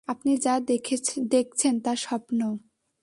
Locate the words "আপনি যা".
0.07-0.53